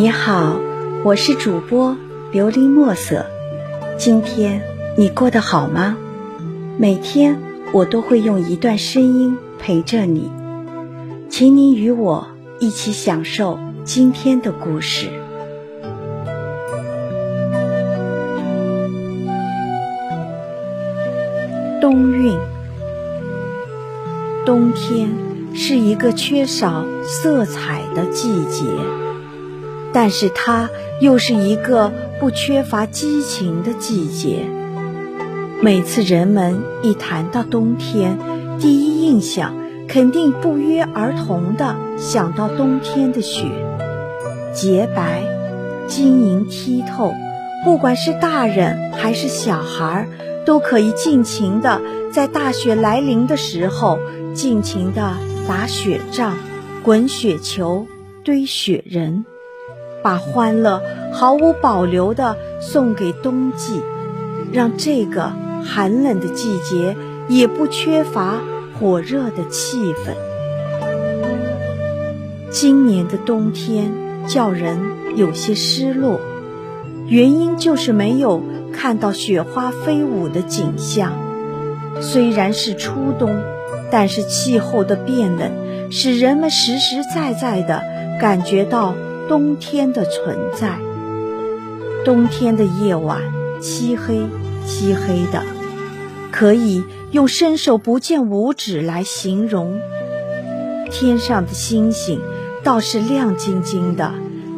[0.00, 0.60] 你好，
[1.02, 1.96] 我是主播
[2.32, 3.26] 琉璃墨色。
[3.96, 4.62] 今天
[4.96, 5.96] 你过得好吗？
[6.78, 7.36] 每天
[7.72, 10.30] 我都会用一段声音陪着你，
[11.28, 12.28] 请你与我
[12.60, 15.08] 一起享受今天的故事。
[21.80, 22.38] 冬韵，
[24.46, 25.10] 冬天
[25.54, 28.64] 是一个缺少色彩的季节。
[29.92, 30.70] 但是它
[31.00, 34.44] 又是一个不缺乏激情的季节。
[35.60, 38.18] 每次人们一谈到冬天，
[38.60, 39.56] 第一印象
[39.88, 43.46] 肯定不约而同地想到冬天的雪，
[44.54, 45.22] 洁白、
[45.88, 47.12] 晶莹剔透，
[47.64, 50.06] 不管是大人还是小孩，
[50.44, 51.80] 都可以尽情地
[52.12, 53.98] 在大雪来临的时候，
[54.34, 55.16] 尽情地
[55.48, 56.36] 打雪仗、
[56.84, 57.86] 滚雪球、
[58.22, 59.24] 堆雪人。
[60.08, 63.82] 把欢乐毫无保留地送给冬季，
[64.50, 65.30] 让这个
[65.62, 66.96] 寒冷的季节
[67.28, 68.40] 也不缺乏
[68.80, 70.14] 火热的气氛。
[72.50, 73.92] 今年的冬天
[74.26, 74.78] 叫人
[75.14, 76.18] 有些失落，
[77.06, 78.42] 原因就是没有
[78.72, 81.12] 看到雪花飞舞的景象。
[82.00, 83.28] 虽然是初冬，
[83.90, 85.50] 但是气候的变冷
[85.90, 87.82] 使人们实实在在的
[88.18, 88.94] 感觉到。
[89.28, 90.78] 冬天的存在，
[92.02, 93.20] 冬天的夜晚
[93.60, 94.26] 漆黑
[94.66, 95.42] 漆黑的，
[96.32, 99.78] 可以用伸手不见五指来形容。
[100.90, 102.20] 天上的星星
[102.64, 104.14] 倒是亮晶晶的，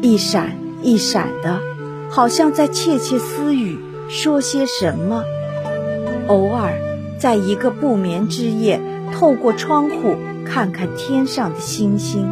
[0.00, 1.60] 一闪一闪的，
[2.08, 3.78] 好像在窃窃私语，
[4.08, 5.24] 说些什么。
[6.26, 6.72] 偶尔，
[7.18, 8.80] 在一个不眠之夜，
[9.12, 12.26] 透过窗户看看天上的星星，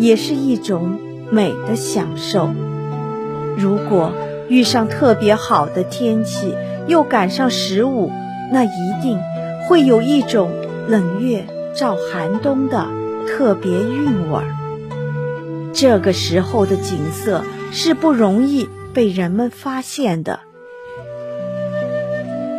[0.00, 0.98] 也是一种。
[1.32, 2.50] 美的享受。
[3.56, 4.12] 如果
[4.48, 6.54] 遇上特别好的天气，
[6.86, 8.10] 又赶上十五，
[8.52, 9.18] 那一定
[9.66, 10.50] 会有一种
[10.88, 12.86] 冷月照寒冬的
[13.26, 14.44] 特别韵味儿。
[15.72, 20.40] 这个时候的景色是不容易被人们发现的，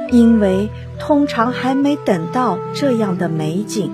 [0.10, 3.92] 因为通常还没等到这样的美景，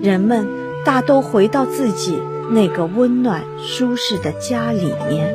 [0.00, 0.46] 人们
[0.84, 2.20] 大都回到自己。
[2.54, 5.34] 那个温暖舒适的家里面，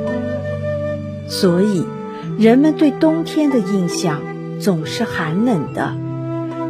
[1.28, 1.84] 所以
[2.38, 4.22] 人们对冬天的印象
[4.60, 5.96] 总是寒冷的。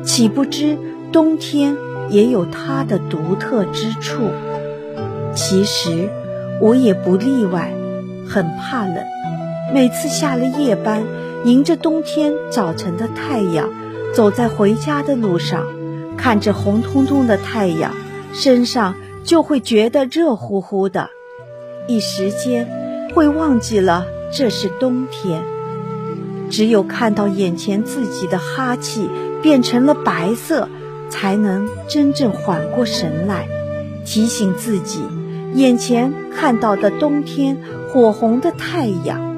[0.05, 0.77] 岂不知
[1.11, 1.75] 冬天
[2.09, 4.29] 也有它的独特之处。
[5.35, 6.09] 其实
[6.61, 7.73] 我也不例外，
[8.25, 8.95] 很怕冷。
[9.73, 11.03] 每次下了夜班，
[11.43, 13.69] 迎着冬天早晨的太阳，
[14.13, 15.65] 走在回家的路上，
[16.15, 17.91] 看着红彤彤的太阳，
[18.31, 18.95] 身上。
[19.27, 21.09] 就会觉得热乎乎的，
[21.85, 22.65] 一时间
[23.13, 25.43] 会忘记了这是冬天。
[26.49, 29.09] 只有看到眼前自己的哈气
[29.41, 30.69] 变成了白色，
[31.09, 33.49] 才能真正缓过神来，
[34.05, 35.03] 提醒自己，
[35.53, 37.57] 眼前看到的冬天
[37.91, 39.35] 火红的太阳，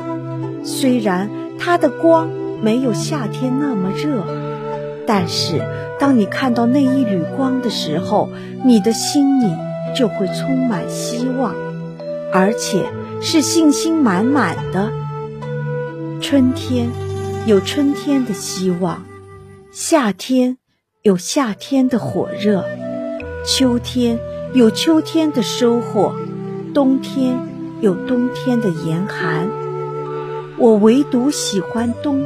[0.63, 2.29] 虽然它的光
[2.61, 4.23] 没有夏天那么热，
[5.07, 5.59] 但是
[6.00, 8.29] 当你看到那一缕光的时候，
[8.63, 9.51] 你的心里。
[9.95, 11.53] 就会充满希望，
[12.31, 12.85] 而且
[13.22, 14.91] 是信心满满的。
[16.22, 16.89] 春天
[17.45, 19.05] 有春天的希望，
[19.72, 20.57] 夏天
[21.01, 22.66] 有夏天的火热，
[23.45, 24.19] 秋天
[24.53, 26.13] 有秋天的收获，
[26.73, 27.38] 冬天
[27.81, 29.47] 有冬天的严寒。
[30.57, 32.25] 我唯独喜欢冬，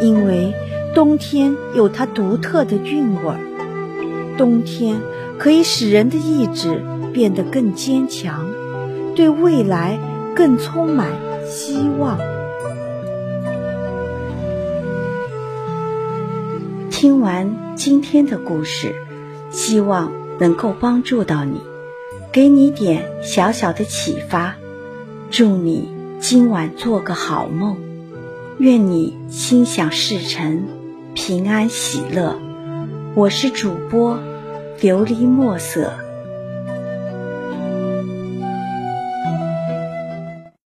[0.00, 0.52] 因为
[0.92, 3.38] 冬天有它独特的韵味儿。
[4.36, 5.00] 冬天
[5.40, 6.82] 可以使人的意志
[7.14, 8.46] 变得更坚强，
[9.16, 9.98] 对未来
[10.36, 11.08] 更充满
[11.48, 12.18] 希望。
[16.90, 18.94] 听完今天的故事，
[19.50, 21.62] 希望能够帮助到你，
[22.30, 24.56] 给你点小小的启发。
[25.30, 25.88] 祝你
[26.18, 27.78] 今晚做个好梦，
[28.58, 30.64] 愿你心想事成，
[31.14, 32.36] 平安喜乐。
[33.14, 34.18] 我是主播。
[34.80, 36.09] 琉璃墨色。